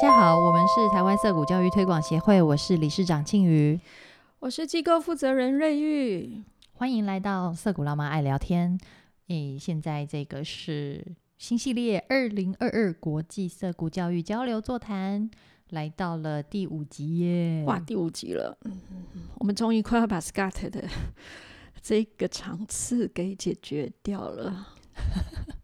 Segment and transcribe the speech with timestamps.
[0.00, 3.80] 家好，我们是台湾色谷教育推广协会，我是理事长庆瑜，
[4.38, 8.78] 我是机构负责人瑞玉，欢迎来到色谷老妈爱聊天。
[9.26, 11.04] 诶，现在这个是
[11.36, 15.28] 新系列二零二二国际色谷教育交流座谈，
[15.70, 17.64] 来到了第五集耶！
[17.66, 18.56] 哇，第五集了，
[19.38, 20.84] 我们终于快要把 Scott 的
[21.82, 24.68] 这个场次给解决掉了。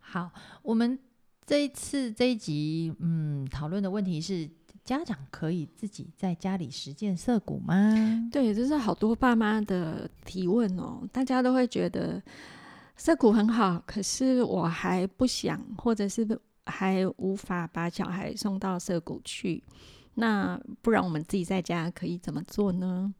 [0.00, 0.98] 好，我们
[1.44, 4.48] 这一次这一集，嗯，讨论的问题是：
[4.84, 7.94] 家长可以自己在家里实践涩谷吗？
[8.30, 11.02] 对，这是好多爸妈的提问哦。
[11.12, 12.22] 大家都会觉得
[12.96, 16.26] 涩谷很好，可是我还不想，或者是
[16.66, 19.62] 还无法把小孩送到涩谷去。
[20.14, 23.12] 那不然我们自己在家可以怎么做呢？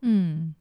[0.00, 0.54] 嗯，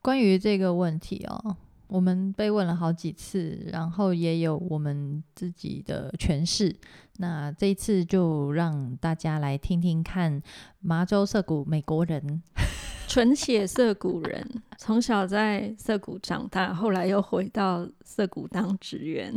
[0.00, 1.56] 关于这个问题哦。
[1.92, 6.74] 我们被问了好几次，然后也有我们自己的诠释。
[7.18, 10.42] 那这一次就让大家来听听看，
[10.80, 12.42] 麻州涩谷美国人，
[13.06, 19.30] 纯血涩谷人，从小在涩谷长大，后来又回到涩谷当职员，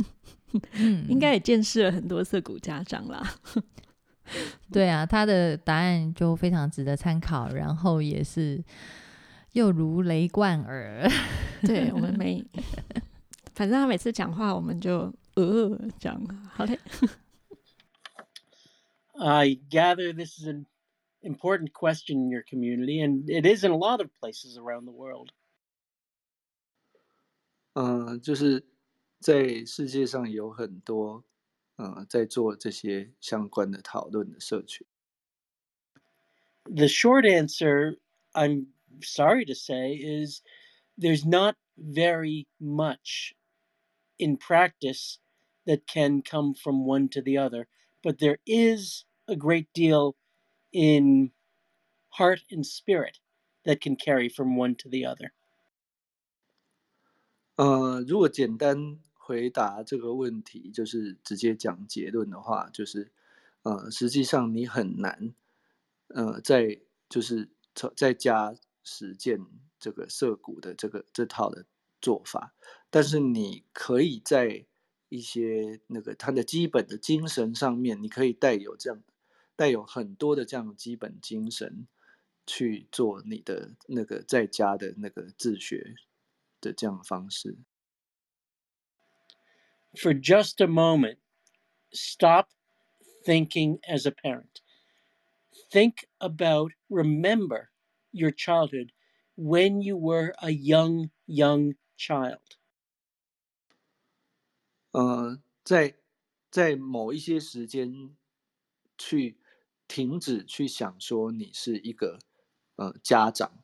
[1.08, 3.22] 应该也见识了很多涩谷家长啦。
[4.72, 8.64] 对啊，他的答案就非常值得参考，然后也是。
[9.52, 11.10] 又如雷贯耳，
[11.61, 12.43] 对 我们每，
[13.53, 16.79] 反正他每次讲话，我们就呃讲好嘞。
[19.13, 20.65] I gather this is an
[21.21, 24.91] important question in your community, and it is in a lot of places around the
[24.91, 25.29] world.
[27.73, 28.65] 嗯，就是
[29.19, 31.23] 在世界上有很多，
[31.75, 34.85] 呃，在做这些相关的讨论的社群。
[36.65, 37.97] The short answer,
[38.33, 38.67] I'm
[39.01, 40.41] sorry to say, is
[40.97, 43.33] there's not very much
[44.17, 45.19] in practice
[45.65, 47.67] that can come from one to the other,
[48.03, 50.15] but there is a great deal
[50.71, 51.31] in
[52.09, 53.19] heart and spirit
[53.63, 55.31] that can carry from one to the other.
[57.55, 63.11] 呃，如果简单回答这个问题，就是直接讲结论的话，就是
[63.63, 65.33] 呃，实际上你很难
[66.07, 67.49] 呃，在就是
[67.95, 69.45] 在家实践
[69.78, 71.66] 这个涉谷的这个这套的
[72.00, 72.54] 做法，
[72.90, 74.66] 但是你可以在
[75.08, 79.02] 一些那个它的基本的精神上面，你可以带有这样
[79.54, 81.86] 带有很多的这样基本精神
[82.46, 85.94] 去做你的那个在家的那个自学
[86.60, 87.56] 的这样的方式。
[89.94, 91.18] For just a moment,
[91.90, 92.48] stop
[93.24, 94.60] thinking as a parent.
[95.70, 97.70] Think about, remember.
[98.16, 98.92] your childhood
[99.36, 102.40] when you were a young, young child?
[104.92, 105.98] 呃，在
[106.50, 108.16] 在某一些时间
[108.96, 109.38] 去
[109.86, 112.18] 停止去想说你是一个
[112.76, 113.62] 呃家长，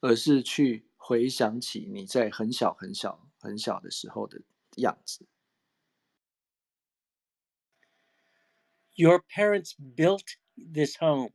[0.00, 4.42] 而是去回想起你在很小很小很小的时候的
[4.76, 5.26] 样子。
[8.96, 11.32] Your parents built this home.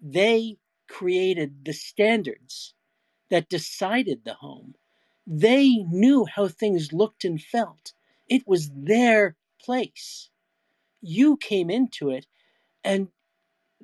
[0.00, 0.58] They
[0.91, 2.73] created the standards
[3.29, 4.75] that decided the home.
[5.25, 7.93] They knew how things looked and felt.
[8.27, 10.29] It was their place.
[11.01, 12.25] You came into it
[12.83, 13.09] and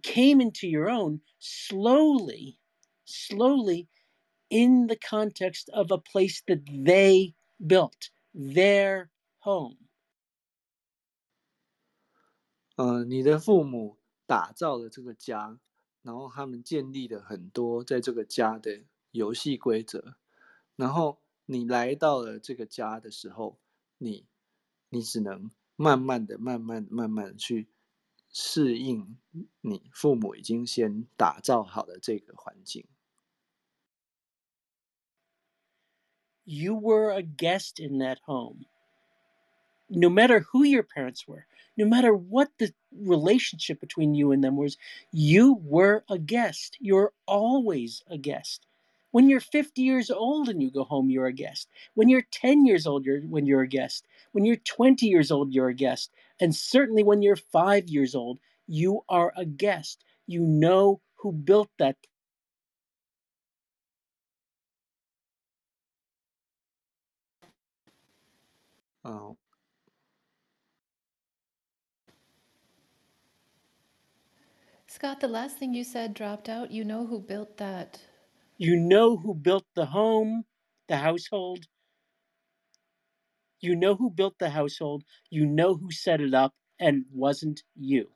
[0.01, 2.59] came into your own slowly,
[3.05, 3.87] slowly
[4.49, 7.33] in the context of a place that they
[7.65, 9.09] built, their
[9.39, 9.77] home.
[12.75, 15.59] 呃，你的父母打造了这个家，
[16.02, 20.14] 然后他们建立了很多在这个家的游戏规则，
[20.76, 23.58] 然后你来到了这个家的时候，
[23.98, 24.26] 你
[24.88, 27.68] 你只能慢慢的、慢慢、慢慢去
[28.30, 29.18] 适应
[29.60, 32.86] 你父母已经先打造好的这个环境。
[36.44, 38.64] You were a guest in that home.
[39.88, 41.46] no matter who your parents were,
[41.78, 44.78] no matter what the relationship between you and them was,
[45.12, 46.78] you were a guest.
[46.80, 48.66] You're always a guest.
[49.12, 51.68] When you're 50 years old and you go home, you're a guest.
[51.94, 54.06] When you're 10 years old, you're when you're a guest.
[54.32, 56.10] When you're 20 years old, you're a guest.
[56.40, 60.04] And certainly when you're 5 years old, you are a guest.
[60.26, 61.96] You know who built that
[69.04, 69.36] Oh.
[74.97, 76.71] Scott, the last thing you said dropped out.
[76.71, 77.99] You know who built that?
[78.57, 80.45] You know who built the home,
[80.87, 81.65] the household.
[83.59, 85.03] You know who built the household.
[85.29, 86.53] You know who set it up.
[86.79, 88.11] and wasn't you.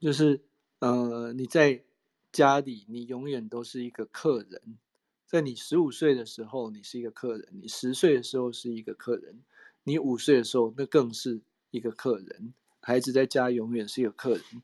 [0.00, 0.44] 就是
[0.78, 1.84] 呃，你在
[2.30, 4.78] 家里，你永远都是一个客人。
[5.26, 9.34] 在你十五岁的时候，你是一个客人；你十岁的时候是一个客人；
[9.82, 11.40] 你五岁的时候，那更是
[11.70, 12.54] 一个客人。
[12.82, 14.62] 孩子在家永远是一个客人，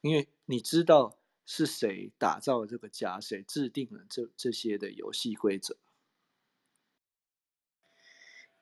[0.00, 5.76] 因为你知道是谁打造了这个家，谁制定了这这些的游戏规则。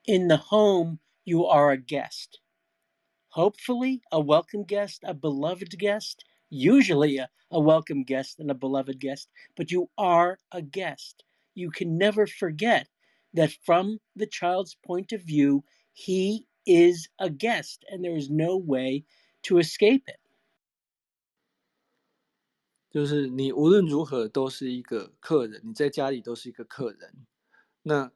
[0.05, 2.41] In the home, you are a guest.
[3.31, 8.99] Hopefully, a welcome guest, a beloved guest, usually a, a welcome guest and a beloved
[8.99, 11.25] guest, but you are a guest.
[11.53, 12.89] You can never forget
[13.35, 18.58] that from the child's point of view, he is a guest and there is no
[18.58, 19.06] way
[19.44, 20.20] to escape it.
[22.90, 27.26] 就是你无论如何都是一个客人，你在家里都是一个客人。
[27.82, 28.12] 那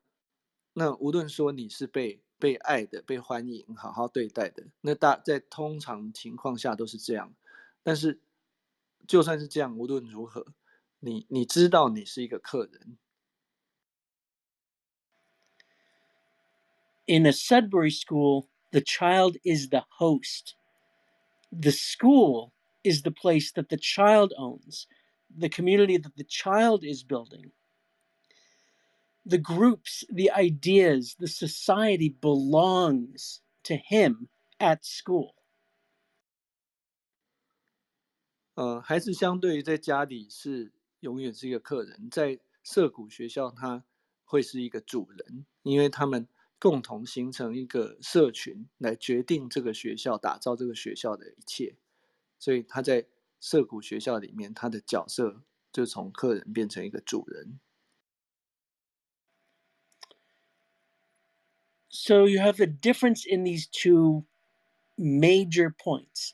[0.73, 7.33] 那无论说你是被被爱的、被欢迎、好好对待的，那大在通常情况下都是这样。
[7.81, 8.19] 但是
[9.07, 10.45] 就算是这样，无论如何，
[10.99, 12.97] 你你知道你是一个客人。
[17.06, 20.54] In a Sudbury school, the child is the host.
[21.50, 22.52] The school
[22.82, 24.86] is the place that the child owns,
[25.30, 27.52] the community that the child is building.
[29.24, 34.28] The groups, the ideas, the society belongs to him
[34.58, 35.34] at school.
[38.54, 43.84] 呃，孩子相对于在家里是永远是一个客人，在涉谷学校他
[44.24, 46.26] 会是一个主人，因为他们
[46.59, 51.77] 共同形成一个社群来决定这个学校、打造这个学校的一切。
[52.39, 53.07] 所以他在
[53.39, 57.59] 涉谷学校里面，他的角色就从客人变成一个主人。
[61.89, 64.25] So you have a difference in these two
[64.97, 66.31] major points.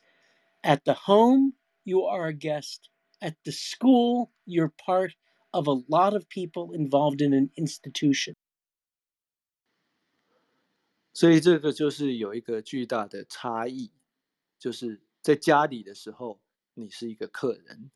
[0.62, 1.54] At the home,
[1.84, 2.88] you are a guest.
[3.20, 5.12] At the school, you're part
[5.52, 8.34] of a lot of people involved in an institution.
[11.14, 13.92] 所以这个就是有一个巨大的差异，
[14.58, 16.40] 就是在家里的时候，
[16.74, 17.90] 你是一个客人；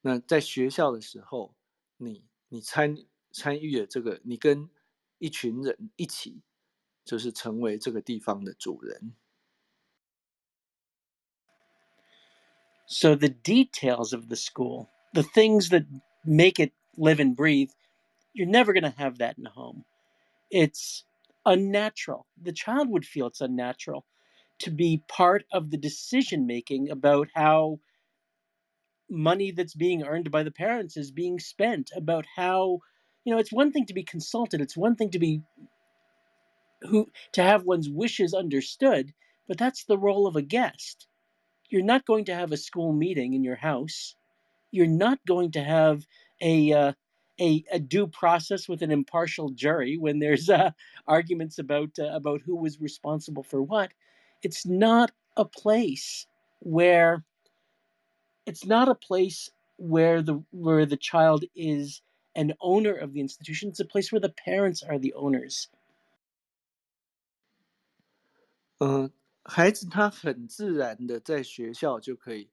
[0.00, 1.56] 那在学校的时候，
[1.96, 2.96] 你你参
[3.32, 4.70] 参与了这个，你跟
[5.18, 6.42] 一群人一起，
[7.04, 9.14] 就是成为这个地方的主人。
[12.86, 15.86] So the details of the school, the things that
[16.22, 17.70] make it live and breathe,
[18.32, 19.84] you're never going to have that in a home.
[20.50, 21.02] It's
[21.46, 22.26] unnatural.
[22.40, 24.04] The child would feel it's unnatural
[24.60, 27.80] to be part of the decision making about how
[29.08, 32.78] money that's being earned by the parents is being spent, about how,
[33.24, 35.42] you know, it's one thing to be consulted, it's one thing to be
[36.82, 39.12] who to have one's wishes understood,
[39.48, 41.08] but that's the role of a guest.
[41.68, 44.14] You're not going to have a school meeting in your house.
[44.70, 46.06] You're not going to have
[46.40, 46.92] a uh,
[47.39, 50.71] a, a due process with an impartial jury when there's uh,
[51.05, 53.91] arguments about uh, about who was responsible for what.
[54.41, 56.27] It's not a place
[56.59, 57.23] where
[58.45, 62.01] it's not a place where the where the child is
[62.35, 63.69] an owner of the institution.
[63.69, 65.67] It's a place where the parents are the owners.
[68.79, 69.09] 嗯、
[69.43, 72.49] 孩子他很自然的在学校就可以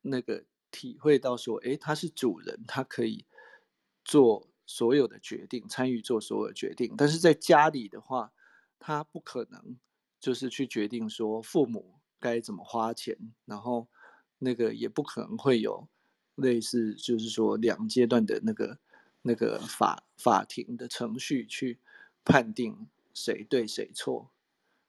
[0.00, 3.24] 那个体会到说，诶，他是主人，他可以
[4.07, 6.95] 做所有的决定，参与做所有决定。
[6.97, 8.31] 但是在家里的话，
[8.79, 9.77] 他不可能
[10.17, 13.89] 就是去决定说父母该怎么花钱，然后
[14.39, 15.89] 那个也不可能会有
[16.35, 18.79] 类似就是说两阶段的那个
[19.23, 21.77] 那个法法庭的程序去
[22.23, 24.31] 判定谁对谁错。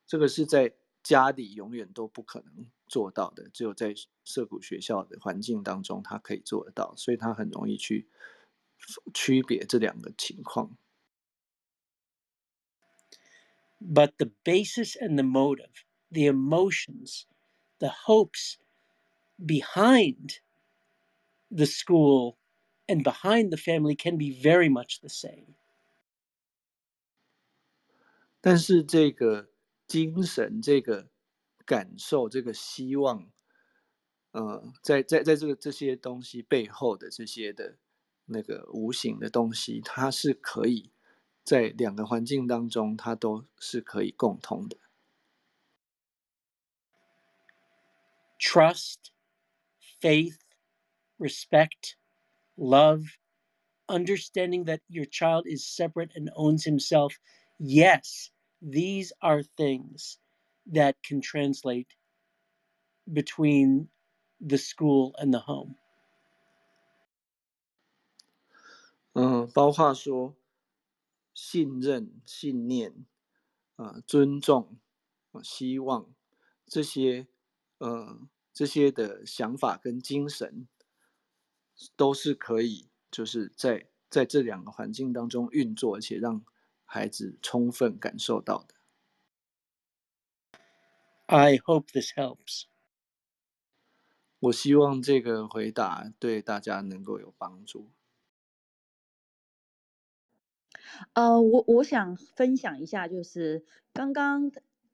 [0.06, 0.72] 这个是在
[1.02, 3.92] 家里永远都不可能做到的，只有在
[4.24, 8.06] 涉谷学校的环境当中，他可以做得到，所以他很容易去
[9.14, 10.76] 区别这两个情况。
[13.80, 17.26] but the basis and the motive, the emotions,
[17.78, 18.58] the hopes
[19.44, 20.40] behind
[21.50, 22.38] the school
[22.88, 25.54] and behind the family can be very much the same.
[28.40, 29.50] 但是这个
[29.86, 31.10] 精神、这个
[31.64, 33.30] 感受、这个希望，
[34.30, 37.78] 呃，在在在这个这些东西背后的这些的
[38.27, 40.91] 那个无形的东西，它是可以
[41.43, 44.77] 在两个环境当中，它都是可以共通的。
[48.39, 49.11] Trust,
[50.01, 50.37] faith,
[51.17, 51.95] respect,
[52.57, 53.15] love,
[53.87, 57.15] understanding that your child is separate and owns himself.
[57.57, 58.31] Yes,
[58.61, 60.17] these are things
[60.65, 61.95] that can translate
[63.05, 63.87] between
[64.39, 65.75] the school and the home.
[69.20, 70.36] 嗯，包括说
[71.34, 73.04] 信任、信念、
[73.74, 74.78] 啊、尊重、
[75.32, 76.14] 啊、希望
[76.66, 77.26] 这些，
[77.78, 78.20] 呃，
[78.52, 80.68] 这些的想法跟精神，
[81.96, 86.44] 都是可以，就是在在这两个环境当中运作，而且让
[86.84, 88.76] 孩子充分感受到的。
[91.26, 92.66] I hope this helps.
[94.38, 97.90] 我希望这个回答对大家能够有帮助。
[101.12, 104.50] 呃，我我想分享一下，就是刚刚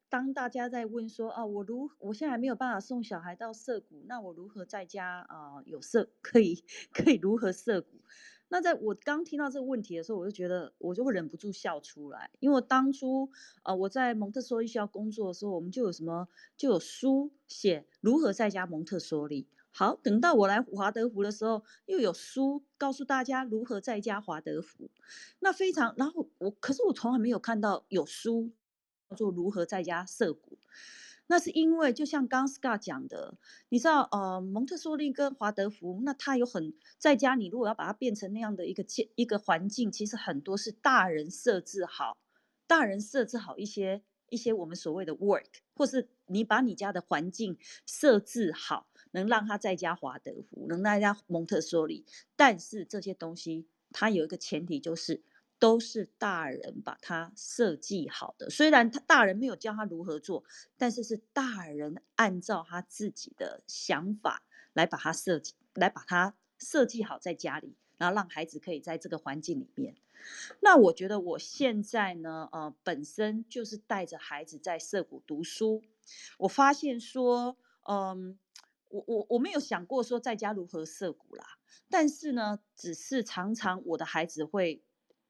[0.09, 8.01] 当大家在问说，啊，我如我现在还没有办法送小孩到涩谷，那我如何在家啊、有涩可以可以如何涩谷？
[8.49, 13.31] 那在我刚听到这个问题的时候，我就觉得我就会忍不住笑出来，因为当初
[13.65, 19.49] 呃我在蒙特梭利学校工作的时候，我们就有什么就有书写如何在家蒙特梭利。
[19.77, 24.89] 好，等到我来华德福的时候，又有书告诉大家如何在家华德福。
[25.41, 28.53] 那非常，然后我可是我从来没有看到有书
[29.11, 30.59] 叫做如何在家设谷。
[31.27, 33.37] 那是因为就像刚 Scott 讲的，
[33.69, 42.17] 你知道，呃，蒙特梭利跟华德福，那它有很在家，你如果要把它变成那样的一个建一个环境，其实很多是大人设置好，
[42.69, 52.05] 大人设置好一些一些我们所谓的 work，或是你把你家的环境设置好，能让他在家华德福，能让他蒙特梭利，
[52.37, 55.23] 但是这些东西它有一个前提就是。
[55.61, 60.45] 都是大人把它设计好的，虽然他大人没有教他如何做，
[60.77, 64.43] 但是是大人按照他自己的想法
[64.75, 69.95] 来把它设计，来把它设计好在家里，然后让孩子可以在这个环境里面。
[70.61, 75.83] 那我觉得我现在呢，呃，本身就是带着孩子在涩谷读书，
[76.39, 77.57] 我发现说，
[77.89, 78.39] 嗯，
[78.95, 81.45] 我我我没有想过说在家如何涩谷啦，
[81.89, 84.83] 但是呢，只是常常我的孩子会。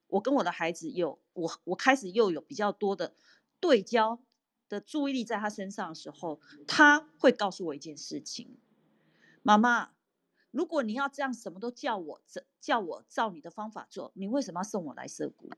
[0.08, 3.14] 我跟我的孩子有我，我开始又有比较多的
[3.58, 4.22] 对焦
[4.68, 8.56] 的注意力在他身上的时候，他会告诉我一件事情：
[9.42, 9.92] 妈妈，
[10.52, 12.22] 如果你要这样什么都叫我
[12.60, 15.50] 叫我照你的方法做，你为什么要送我来涩谷？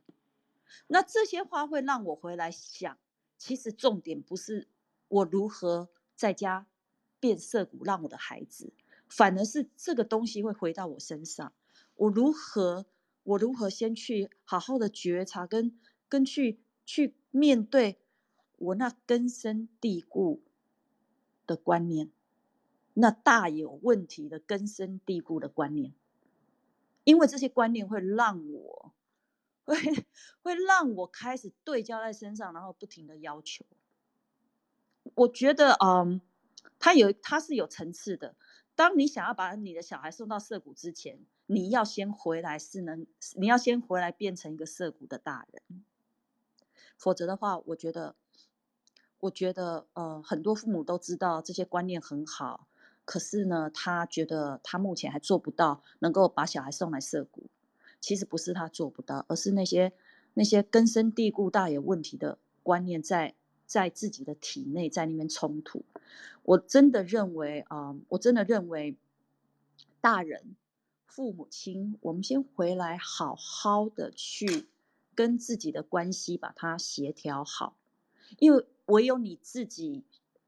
[0.86, 2.96] 那这些话会让我回来想，
[3.36, 4.68] 其实重点不是
[5.08, 6.66] 我如何在家
[7.20, 8.72] 变涩谷让我的孩子，
[9.08, 11.52] 反而是这个东西会回到我身上，
[11.96, 12.86] 我如何。
[13.26, 15.76] 我如何先去好好的觉察，跟
[16.08, 17.98] 跟去去面对
[18.56, 20.44] 我那根深蒂固
[21.44, 22.08] 的观念，
[22.94, 25.92] 那大有问题的根深蒂固的观念，
[27.02, 28.92] 因为这些观念会让我，
[29.64, 29.74] 会
[30.42, 33.66] 会让我开始对焦在身上，然后不停的要求。
[35.16, 36.20] 我觉得，嗯，
[36.78, 38.34] 它有它是有层次的。
[38.74, 43.06] 当你想要把你的小孩送到涩谷之前，你要先回来是能，
[43.36, 45.82] 你要先回来变成一个涩谷的大人，
[46.98, 48.14] 否则的话，我觉得，
[49.20, 52.68] 我觉得，呃，很多父母都知道这些观念很好，
[53.06, 57.48] 可是呢，他觉得他目前还做不到能够把小孩送来涩谷。
[57.98, 59.94] 其实不是他做不到，而是那些
[60.34, 63.34] 那些根深蒂固、大有问题的观念在
[63.66, 65.84] 在自己的体内在那边冲突。
[66.42, 68.96] 我真的认为啊、我真的认为
[70.00, 70.56] 大人。
[71.08, 74.66] 父母亲，我们先回来好好的去
[75.14, 77.78] 跟自己的关系把它协调好，
[78.38, 80.04] 因为唯有你自己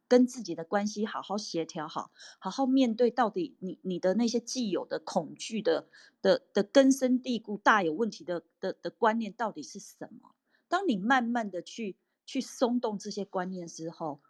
[0.09, 5.87] 跟自己的关系好好协调好，好好面对到底你你的那些既有的恐惧的
[6.21, 10.35] 的的根深蒂固、大有问题的的的观念到底是什么？
[10.69, 11.97] 当你慢慢的去
[12.29, 14.21] 去松动这些观念之后，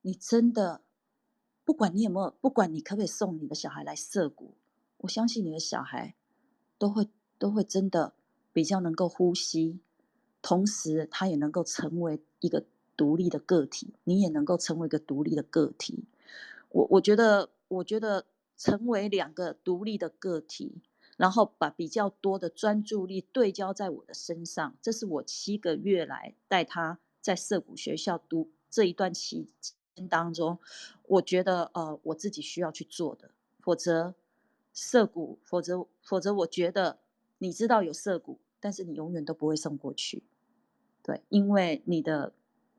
[0.00, 0.80] 你真的
[1.66, 4.54] 不管你有没有，不管你可不可以送你的小孩来涉谷。
[4.96, 6.14] 我相信你的小孩
[6.78, 8.14] 都会都会真的
[8.54, 9.80] 比较能够呼吸，
[10.40, 12.64] 同时他也能够成为一个
[12.96, 16.06] 独立的个体，你也能够成为一个独立的个体。
[16.70, 18.24] 我我觉得，我觉得
[18.56, 20.80] 成为两个独立的个体，
[21.18, 29.48] 然后把比较多的专注力对焦在我的身上，这是我七个月来带他在涉谷学校读这一段期
[29.94, 30.58] 间当中，
[31.04, 34.14] 我觉得呃我自己需要去做的，否则。
[34.74, 36.98] 涉谷，否则否则，我觉得
[37.36, 40.22] 你知道有涉谷，但是你永远都不会送过去，
[41.02, 42.32] 对，因为你的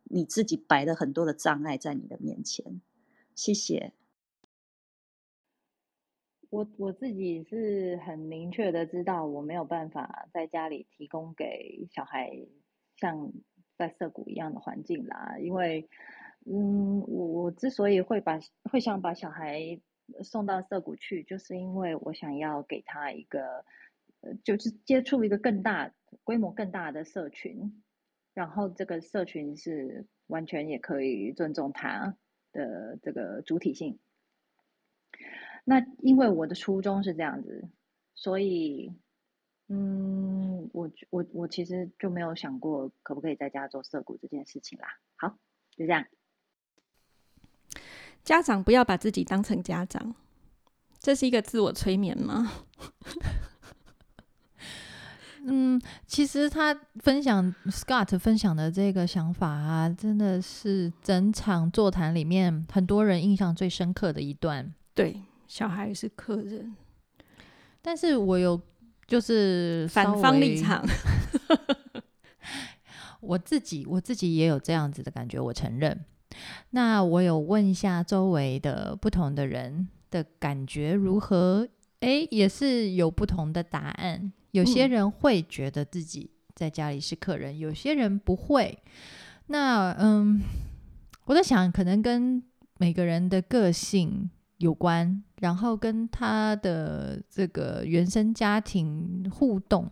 [0.05, 2.81] 你自己摆了很多的障碍在你的面前。
[3.35, 3.93] 谢谢。
[6.50, 12.35] 我我自己是很明确的知道，我没有办法在家里提供给小孩
[12.97, 13.31] 像
[13.77, 15.37] 在涩谷一样的环境啦。
[15.39, 15.87] 因为，
[16.45, 19.79] 嗯，我我之所以会把会想把小孩
[20.23, 23.63] 送到涩谷去，就是因为我想要给他一个，
[24.43, 27.83] 就是接触一个更大规模更大的社群，
[28.33, 32.17] 然后这个社群是完全也可以尊重他
[32.51, 33.99] 的这个主体性。
[35.65, 37.69] 那因为我的初衷是这样子，
[38.15, 38.93] 所以，
[39.70, 44.88] 嗯，我我我其实就没有想过可不可以在家做涩谷这件事情啦。
[45.15, 45.29] 好，
[45.72, 46.05] 就这样。
[48.24, 50.15] 家长不要把自己当成家长，
[51.00, 52.51] 这是一个自我催眠吗？
[55.46, 64.74] 嗯，其实他分享 Scott 分享的这个想法啊，真的是整场座谈里面很多人印象最深刻的一段。
[64.93, 66.74] 对，小孩是客人，
[67.82, 68.62] 但是我有
[69.07, 70.83] 就是反方立场，
[73.22, 76.03] 我自己我自己也有这样子的感觉，我承认。
[76.72, 81.67] 那我有问一下周围的不同的人的感觉如何？
[82.00, 84.33] 诶，也是有不同的答案。
[84.51, 88.77] 有些人会觉得自己在家里是客人，有些人不会。
[89.48, 90.41] 那嗯，
[91.25, 92.43] 我在想，可能跟
[92.77, 99.91] 每个人的个性有关，然后跟他的这个原生家庭互动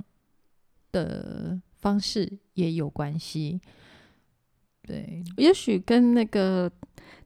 [0.91, 3.60] 的方式也有关系。
[4.84, 6.72] 对，也许跟那个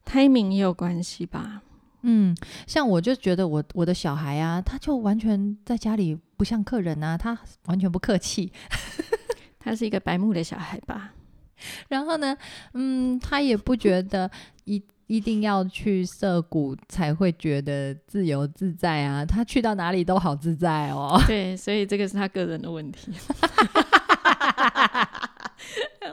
[0.03, 1.61] timing 也有关系吧。
[2.01, 2.35] 嗯，
[2.67, 8.51] 像我就觉得我我的小孩啊，他就完全在家里不像客人啊，他完全不客气，
[9.57, 11.13] 他是一个白目的小孩吧。
[11.87, 12.37] 然后呢，
[12.73, 14.29] 嗯，他也不觉得
[14.65, 21.21] 一一定要去涩谷才会觉得自由自在啊，他去到哪里都好自在哦。
[21.27, 23.11] 对，所以这个是他个人的问题。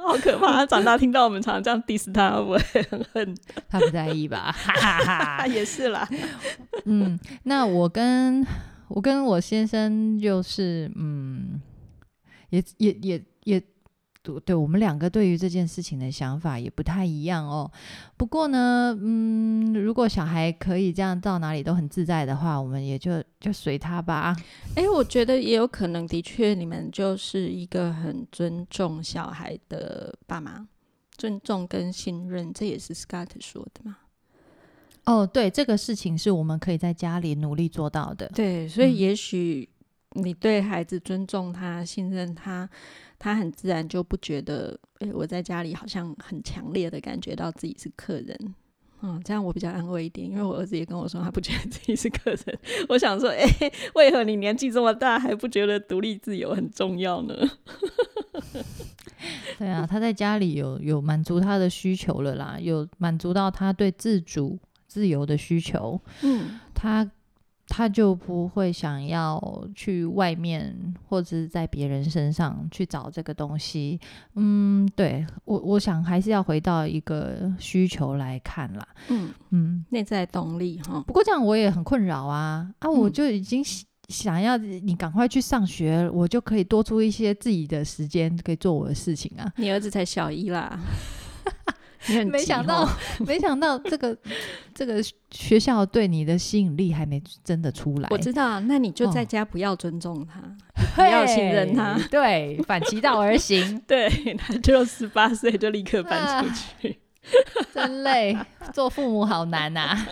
[0.05, 0.53] 好可怕！
[0.53, 2.59] 他长大听到我们常常这样 diss 他，会不会
[2.91, 3.37] 很恨？
[3.69, 4.51] 他不在意吧？
[4.53, 6.09] 哈哈也是啦。
[6.85, 8.45] 嗯，那我跟
[8.89, 11.61] 我跟我先生就是，嗯，
[12.51, 13.63] 也也也也。
[14.45, 17.69] 对，我们两个对于这件事情的想法也不太一样哦。
[18.17, 24.37] 不过呢，嗯，如果小孩可以这样到哪里都很自在的话，我们也就就随他吧。
[24.77, 30.69] 哎，我觉得也有可能，的确，你们就是一个很尊重小孩的爸妈，
[31.17, 33.97] 尊重跟信任，这也是 Scott 说的嘛。
[35.07, 38.31] 哦，对，这个事情是我们可以在家里努力做到的。
[38.33, 39.69] 对，所以也许
[40.13, 42.71] 你对孩子尊重他、信任他。
[43.23, 48.37] 他很自然就不觉得，哎，我在家里好像很强烈的感觉到自己是客人，
[49.01, 52.59] 嗯，这样我比较安慰一点，因为我儿子也跟我说他不觉得自己是客人。
[52.91, 53.47] 我想说，哎，
[53.95, 57.35] 为何你年纪这么大还不觉得独立自由很重要呢？
[59.57, 64.59] 对啊，他在家里有有满足他的需求了啦，有满足到他对自主
[64.89, 67.09] 自由的需求，嗯，他。
[67.69, 69.41] 他就不会想要
[69.75, 70.77] 去外面
[71.09, 73.99] 或者是在别人身上去找这个东西。
[74.35, 78.87] 嗯，对我，我想还是要回到一个需求来看啦。
[79.09, 81.03] 嗯嗯，内在动力哈。
[81.07, 82.91] 不过这样我也很困扰啊啊！
[82.91, 83.65] 我就已经
[84.09, 89.51] 想要你赶快去上学，我就可以多出一些自己的时间，可以做我的事情啊。
[89.57, 90.79] 你儿子才小一啦。
[92.31, 92.89] 没想到，
[93.21, 94.17] 没想到这个
[94.75, 98.09] 这个学校对你的吸引力还没真的出来。
[98.11, 100.41] 我知道，那你就在家不要尊重他，
[100.97, 103.81] 不要信任他，对，反其道而行。
[103.87, 106.99] 对，他就十八岁就立刻搬出去，
[107.73, 108.37] 真累，
[108.73, 109.97] 做父母好难呐。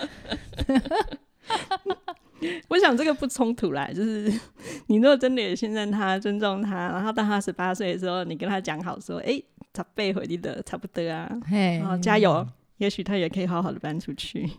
[2.69, 4.33] 我想这个不冲突啦，就是
[4.87, 9.43] 你如果真的也信任他、尊重他，然后到他十八岁的时候，你跟他讲好说，哎。
[9.73, 12.47] 他背回你的差不多啊，然后加油，
[12.79, 14.51] 也许他也可以好好的搬出去。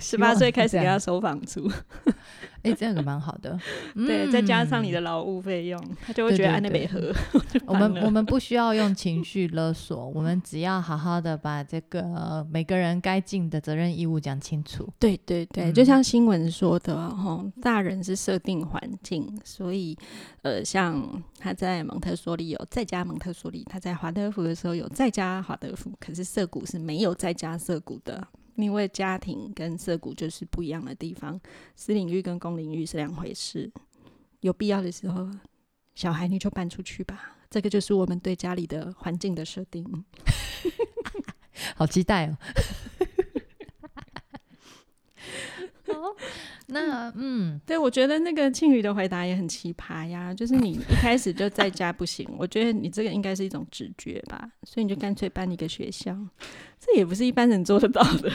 [0.00, 1.70] 十八岁开始给他收房租，
[2.62, 3.58] 哎，这样子蛮好的。
[3.94, 7.12] 对，再加上你的劳务费用，他就会觉得安内美和。
[7.66, 14.88] 我们我们不需要用情绪勒索，我们只要好好的把这个每个人该尽的责任义务讲清楚。
[14.98, 19.96] 对对对，就像新闻说的哈，大人是设定环境，所以
[20.42, 28.26] 呃，像他在蒙特梭利有在家蒙特梭利，他在华德福的时候有在家华德福，可是涩谷是没有在家涩谷的。
[28.56, 31.40] 因为家庭跟社谷就是不一样的地方，
[31.74, 33.70] 私领域跟公领域是两回事。
[34.40, 35.28] 有必要的时候，
[35.94, 37.36] 小孩你就搬出去吧。
[37.50, 40.04] 这个就是我们对家里的环境的设定。
[41.76, 42.36] 好期待哦！
[46.66, 56.16] 那嗯，对，我觉得那个庆宇的回答也很奇葩呀，就是你一开始就在家不行，我觉得你这个应该是一种直觉吧，所以你就干脆搬一个学校，
[56.80, 58.32] 这也不是一般人做得到的。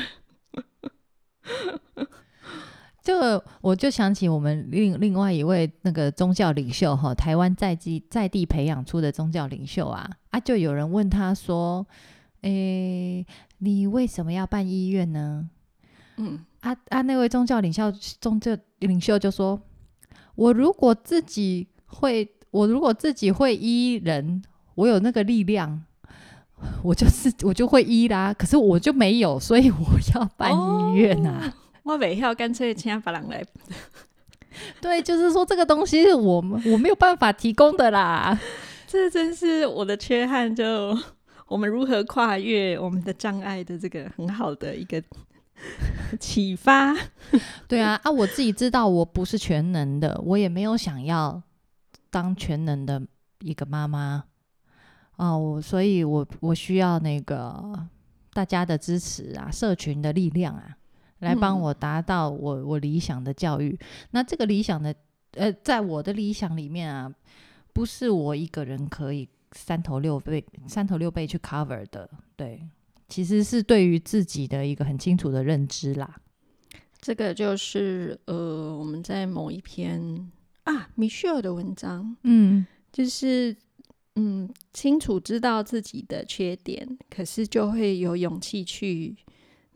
[3.02, 11.88] 这个我就想起我们另另外一位那个宗教领袖哈，台湾在地在地培养出的宗教领袖啊啊，就有人问他说
[12.44, 13.26] ：“诶，
[13.58, 15.50] 你为什么要办医院呢？”
[16.22, 19.58] 嗯，啊啊，那位宗教领袖宗教领袖就说
[20.36, 24.42] ：“我如果自己会，我如果自己会医人，
[24.76, 25.82] 我有那个力量，
[26.84, 28.34] 我就是我就会医啦。
[28.34, 29.78] 可是我就没有，所以我
[30.14, 31.54] 要办医院啊。
[31.84, 33.46] 我没要干脆请别人来。
[34.82, 38.38] 对，就是说这个东西是我们我没有办法提供的啦。
[38.86, 40.98] 这真是我的缺憾，就
[41.48, 45.02] 我们如何跨越我们的障碍的这个很好的一个。
[46.20, 46.96] 启发，
[47.68, 48.10] 对啊啊！
[48.10, 51.42] 我自己知道我不是全能的，我也没有想要
[52.10, 53.02] 当全能的
[53.40, 54.24] 一个妈妈
[55.18, 57.88] 啊，我所以，我我需要那个
[58.34, 60.78] 大家的支持啊，社群的力量啊，
[61.20, 63.78] 来帮我达到我我理想的教育。
[64.12, 64.96] 那这个理想的
[65.34, 67.14] 呃，在我的理想里面啊，
[67.74, 72.68] 不是我一个人可以三头六臂三头六臂去 cover 的，对。
[73.10, 76.22] 其实是对于自己的一个很清楚的认知啦。
[77.02, 80.30] 这个就是呃，我们在某一篇
[80.64, 83.56] 啊米歇尔的文章，嗯，就是
[84.16, 89.16] 嗯，清楚知道自己的缺点，可是就会有勇气去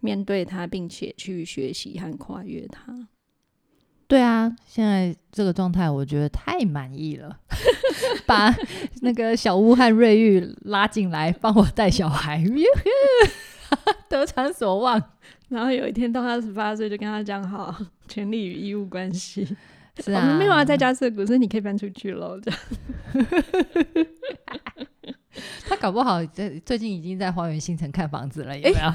[0.02, 3.08] 面对它，并且去学习和跨越它。
[4.06, 7.40] 对啊，现在这个状态我觉得太满意了，
[8.26, 8.54] 把
[9.02, 12.44] 那个小屋和瑞玉拉进来帮我带小孩，
[14.10, 15.02] 得偿所望。
[15.50, 17.76] 然后有一天到他十八岁，就跟他讲好
[18.08, 19.46] 权利与义务关系。
[20.04, 22.40] 是啊，我们没有要在家设股，所以你可以搬出去喽。
[22.40, 22.60] 这样，
[25.68, 28.92] 他搞不好最最近已经在花园新城看房子了，有没有？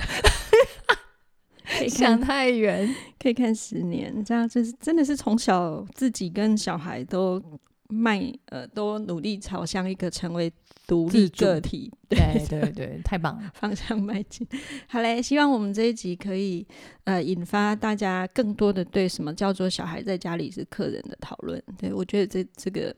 [1.89, 7.41] 想太远，可以看十年，这样就是真的是从小自己跟小孩都
[7.89, 10.53] 迈呃都努力朝向一个成为
[10.87, 14.47] 独立个体，对对对，太棒了， 方向迈进。
[14.87, 16.67] 好嘞，希望我们这一集可以
[17.05, 21.63] 呃引发大家更多的对什么叫做小孩在家里是客人的讨论。
[21.79, 22.95] 对我觉得这这个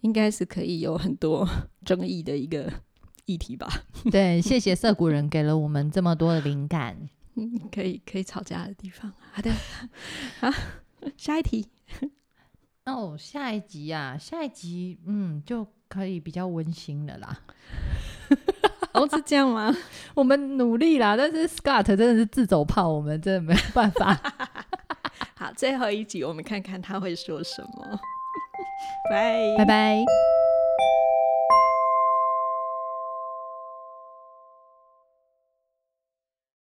[0.00, 1.48] 应该是可以有很多
[1.84, 2.72] 争议的一个
[3.26, 3.68] 议题吧。
[4.10, 6.96] 对，谢谢涩谷人给了我们这么多的灵感。
[7.36, 9.12] 嗯，可以可以吵架的地方。
[9.32, 9.50] 好的，
[10.40, 10.52] 好，
[11.16, 11.68] 下一题。
[12.86, 17.40] 哦，下一集啊，下一集，嗯，就可以比较温馨了啦。
[18.92, 19.74] 哦，是这样吗？
[20.14, 24.20] 我们努力啦，但是 Scott 真的是自走炮，我们真的没有办法。
[25.34, 27.98] 好，最后一集我们看看他会说什么。
[29.10, 30.04] 拜拜拜。